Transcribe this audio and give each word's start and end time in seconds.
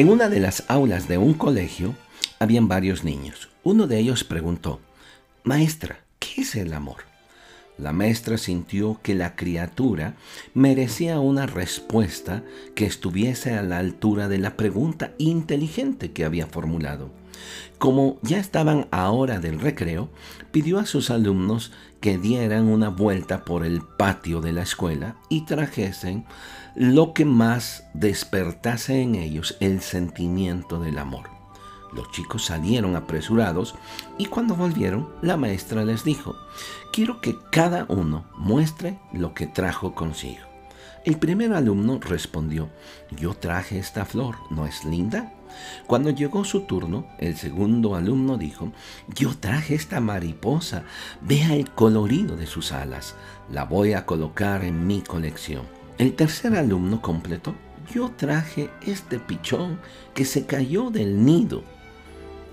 En 0.00 0.08
una 0.08 0.30
de 0.30 0.40
las 0.40 0.64
aulas 0.68 1.08
de 1.08 1.18
un 1.18 1.34
colegio 1.34 1.94
habían 2.38 2.68
varios 2.68 3.04
niños. 3.04 3.50
Uno 3.62 3.86
de 3.86 3.98
ellos 3.98 4.24
preguntó, 4.24 4.80
Maestra, 5.44 6.00
¿qué 6.18 6.40
es 6.40 6.54
el 6.54 6.72
amor? 6.72 7.02
La 7.76 7.92
maestra 7.92 8.38
sintió 8.38 8.98
que 9.02 9.14
la 9.14 9.36
criatura 9.36 10.14
merecía 10.54 11.20
una 11.20 11.44
respuesta 11.44 12.42
que 12.74 12.86
estuviese 12.86 13.52
a 13.52 13.62
la 13.62 13.76
altura 13.76 14.28
de 14.28 14.38
la 14.38 14.56
pregunta 14.56 15.12
inteligente 15.18 16.12
que 16.12 16.24
había 16.24 16.46
formulado. 16.46 17.10
Como 17.78 18.18
ya 18.22 18.38
estaban 18.38 18.88
a 18.90 19.10
hora 19.10 19.40
del 19.40 19.60
recreo, 19.60 20.10
pidió 20.50 20.78
a 20.78 20.86
sus 20.86 21.10
alumnos 21.10 21.72
que 22.00 22.18
dieran 22.18 22.68
una 22.68 22.88
vuelta 22.88 23.44
por 23.44 23.64
el 23.64 23.82
patio 23.82 24.40
de 24.40 24.52
la 24.52 24.62
escuela 24.62 25.16
y 25.28 25.42
trajesen 25.46 26.24
lo 26.74 27.14
que 27.14 27.24
más 27.24 27.84
despertase 27.94 29.02
en 29.02 29.14
ellos 29.14 29.56
el 29.60 29.80
sentimiento 29.80 30.80
del 30.80 30.98
amor. 30.98 31.30
Los 31.92 32.10
chicos 32.12 32.44
salieron 32.44 32.96
apresurados 32.96 33.74
y 34.16 34.26
cuando 34.26 34.54
volvieron, 34.54 35.08
la 35.22 35.36
maestra 35.36 35.84
les 35.84 36.04
dijo, 36.04 36.36
quiero 36.92 37.20
que 37.20 37.36
cada 37.50 37.84
uno 37.88 38.26
muestre 38.36 38.98
lo 39.12 39.34
que 39.34 39.46
trajo 39.46 39.94
consigo. 39.94 40.49
El 41.04 41.18
primer 41.18 41.54
alumno 41.54 41.98
respondió, 41.98 42.68
yo 43.10 43.34
traje 43.34 43.78
esta 43.78 44.04
flor, 44.04 44.36
¿no 44.50 44.66
es 44.66 44.84
linda? 44.84 45.32
Cuando 45.86 46.10
llegó 46.10 46.44
su 46.44 46.62
turno, 46.62 47.06
el 47.18 47.36
segundo 47.36 47.94
alumno 47.96 48.36
dijo, 48.36 48.70
yo 49.08 49.34
traje 49.38 49.74
esta 49.74 50.00
mariposa, 50.00 50.84
vea 51.22 51.54
el 51.54 51.70
colorido 51.70 52.36
de 52.36 52.46
sus 52.46 52.72
alas, 52.72 53.14
la 53.50 53.64
voy 53.64 53.94
a 53.94 54.04
colocar 54.04 54.62
en 54.62 54.86
mi 54.86 55.00
colección. 55.00 55.62
El 55.96 56.14
tercer 56.14 56.54
alumno 56.54 57.00
completó, 57.00 57.54
yo 57.94 58.10
traje 58.16 58.70
este 58.82 59.18
pichón 59.18 59.80
que 60.14 60.26
se 60.26 60.44
cayó 60.44 60.90
del 60.90 61.24
nido, 61.24 61.64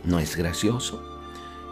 ¿No 0.07 0.19
es 0.19 0.37
gracioso? 0.37 1.03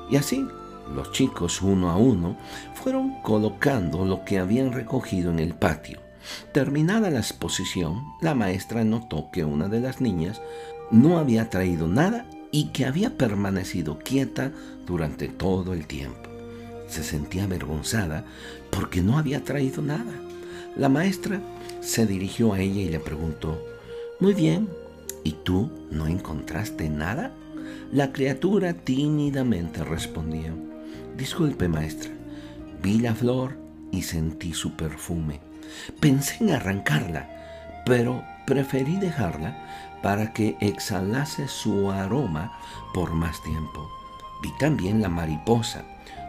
Y 0.10 0.18
así, 0.18 0.46
los 0.94 1.12
chicos 1.14 1.62
uno 1.62 1.90
a 1.90 1.96
uno 1.96 2.36
fueron 2.74 3.22
colocando 3.22 4.04
lo 4.04 4.26
que 4.26 4.40
habían 4.40 4.74
recogido 4.74 5.32
en 5.32 5.40
el 5.40 5.54
patio. 5.54 6.05
Terminada 6.54 7.10
la 7.10 7.20
exposición, 7.20 8.04
la 8.22 8.36
maestra 8.36 8.84
notó 8.84 9.30
que 9.32 9.46
una 9.46 9.68
de 9.68 9.80
las 9.80 10.02
niñas 10.02 10.42
no 10.92 11.18
había 11.18 11.50
traído 11.50 11.88
nada 11.88 12.26
y 12.52 12.66
que 12.68 12.86
había 12.86 13.18
permanecido 13.18 14.00
quieta 14.00 14.52
durante 14.86 15.28
todo 15.28 15.74
el 15.74 15.88
tiempo. 15.88 16.30
Se 16.88 17.04
sentía 17.04 17.44
avergonzada 17.44 18.26
porque 18.70 19.02
no 19.02 19.18
había 19.18 19.44
traído 19.44 19.82
nada. 19.82 20.12
La 20.76 20.90
maestra 20.90 21.42
se 21.82 22.06
dirigió 22.06 22.54
a 22.54 22.60
ella 22.60 22.82
y 22.82 22.90
le 22.90 23.00
preguntó, 23.00 23.64
Muy 24.20 24.34
bien, 24.34 24.70
¿y 25.24 25.32
tú 25.32 25.70
no 25.92 26.08
encontraste 26.08 26.90
nada? 26.90 27.34
La 27.92 28.12
criatura 28.12 28.74
tímidamente 28.74 29.84
respondió, 29.84 30.54
Disculpe, 31.18 31.68
maestra, 31.68 32.12
vi 32.82 33.00
la 33.00 33.16
flor 33.16 33.58
y 33.92 34.02
sentí 34.02 34.54
su 34.54 34.76
perfume. 34.76 35.40
Pensé 36.00 36.44
en 36.44 36.52
arrancarla, 36.52 37.30
pero 37.86 38.24
preferí 38.46 38.98
dejarla 38.98 39.56
para 40.02 40.34
que 40.34 40.56
exhalase 40.60 41.48
su 41.48 41.92
aroma 41.92 42.58
por 42.94 43.14
más 43.14 43.42
tiempo. 43.44 43.90
Vi 44.42 44.52
también 44.60 45.02
la 45.02 45.10
mariposa, 45.10 45.84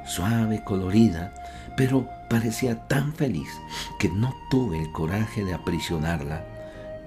suave, 0.06 0.62
colorida, 0.64 1.34
pero 1.76 2.08
parecía 2.30 2.86
tan 2.88 3.12
feliz 3.12 3.50
que 3.98 4.08
no 4.08 4.34
tuve 4.50 4.80
el 4.80 4.90
coraje 4.92 5.44
de 5.44 5.54
aprisionarla 5.54 6.44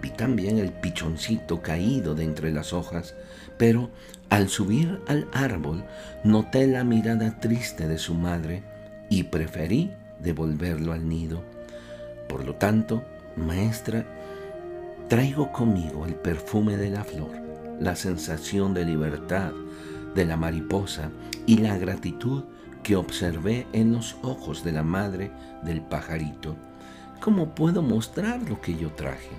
Vi 0.02 0.09
también 0.11 0.58
el 0.59 0.71
pichoncito 0.71 1.61
caído 1.61 2.16
de 2.16 2.23
entre 2.23 2.52
las 2.52 2.73
hojas, 2.73 3.16
pero 3.58 3.89
al 4.30 4.48
subir 4.48 5.02
al 5.08 5.27
árbol 5.33 5.83
noté 6.23 6.67
la 6.67 6.83
mirada 6.83 7.39
triste 7.39 7.87
de 7.87 7.98
su 7.98 8.14
madre 8.14 8.64
y 9.09 9.23
preferí 9.23 9.92
devolverlo 10.20 10.93
al 10.93 11.08
nido. 11.09 11.43
Por 12.29 12.45
lo 12.45 12.53
tanto, 12.53 13.03
maestra, 13.35 14.05
traigo 15.07 15.51
conmigo 15.51 16.05
el 16.05 16.13
perfume 16.13 16.77
de 16.77 16.91
la 16.91 17.03
flor, 17.03 17.31
la 17.79 17.95
sensación 17.95 18.75
de 18.75 18.85
libertad 18.85 19.51
de 20.13 20.25
la 20.25 20.37
mariposa 20.37 21.09
y 21.47 21.57
la 21.57 21.75
gratitud 21.79 22.43
que 22.83 22.95
observé 22.95 23.65
en 23.73 23.93
los 23.93 24.15
ojos 24.21 24.63
de 24.63 24.71
la 24.71 24.83
madre 24.83 25.31
del 25.63 25.81
pajarito. 25.81 26.55
¿Cómo 27.19 27.55
puedo 27.55 27.81
mostrar 27.81 28.47
lo 28.47 28.61
que 28.61 28.77
yo 28.77 28.91
traje? 28.91 29.31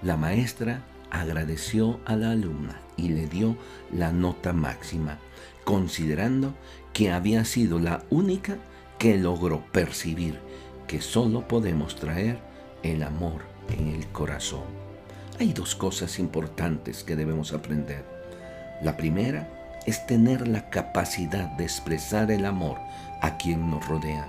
La 0.00 0.16
maestra 0.16 0.84
agradeció 1.10 1.98
a 2.04 2.14
la 2.14 2.30
alumna 2.30 2.80
y 2.96 3.08
le 3.08 3.26
dio 3.26 3.56
la 3.92 4.12
nota 4.12 4.52
máxima, 4.52 5.18
considerando 5.64 6.54
que 6.92 7.10
había 7.10 7.44
sido 7.44 7.80
la 7.80 8.04
única 8.10 8.58
que 8.98 9.18
logró 9.18 9.64
percibir 9.72 10.38
que 10.86 11.00
solo 11.00 11.46
podemos 11.46 11.96
traer 11.96 12.38
el 12.82 13.02
amor 13.02 13.42
en 13.70 13.88
el 13.88 14.06
corazón. 14.08 14.64
Hay 15.38 15.52
dos 15.52 15.74
cosas 15.74 16.18
importantes 16.18 17.04
que 17.04 17.16
debemos 17.16 17.52
aprender. 17.52 18.04
La 18.82 18.96
primera 18.96 19.48
es 19.86 20.06
tener 20.06 20.48
la 20.48 20.70
capacidad 20.70 21.48
de 21.56 21.64
expresar 21.64 22.30
el 22.30 22.44
amor 22.44 22.78
a 23.22 23.36
quien 23.36 23.70
nos 23.70 23.86
rodea. 23.86 24.28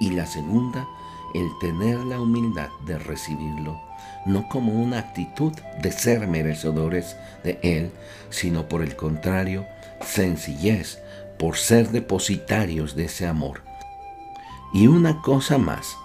Y 0.00 0.10
la 0.10 0.26
segunda, 0.26 0.86
el 1.34 1.48
tener 1.60 1.98
la 1.98 2.20
humildad 2.20 2.68
de 2.86 2.98
recibirlo 2.98 3.88
no 4.24 4.48
como 4.48 4.72
una 4.72 4.98
actitud 4.98 5.52
de 5.80 5.92
ser 5.92 6.26
merecedores 6.26 7.16
de 7.44 7.58
Él, 7.62 7.90
sino 8.30 8.68
por 8.68 8.82
el 8.82 8.96
contrario, 8.96 9.66
sencillez, 10.00 11.00
por 11.38 11.56
ser 11.56 11.90
depositarios 11.90 12.94
de 12.94 13.06
ese 13.06 13.26
amor. 13.26 13.62
Y 14.72 14.86
una 14.86 15.20
cosa 15.22 15.58
más, 15.58 15.98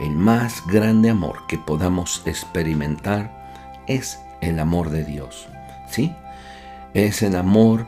el 0.00 0.12
más 0.12 0.66
grande 0.66 1.10
amor 1.10 1.46
que 1.46 1.58
podamos 1.58 2.22
experimentar 2.26 3.84
es 3.86 4.18
el 4.40 4.58
amor 4.58 4.90
de 4.90 5.04
Dios. 5.04 5.48
¿Sí? 5.88 6.14
Es 6.94 7.22
el 7.22 7.36
amor 7.36 7.86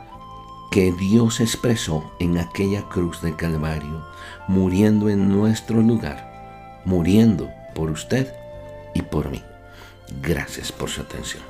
que 0.70 0.92
Dios 0.92 1.40
expresó 1.40 2.12
en 2.18 2.38
aquella 2.38 2.82
cruz 2.88 3.20
de 3.20 3.36
Calvario, 3.36 4.06
muriendo 4.48 5.10
en 5.10 5.28
nuestro 5.28 5.82
lugar, 5.82 6.80
muriendo 6.84 7.50
por 7.74 7.90
usted 7.90 8.32
y 8.94 9.02
por 9.02 9.28
mí. 9.30 9.42
Gracias 10.22 10.72
por 10.72 10.88
su 10.88 11.02
atención. 11.02 11.42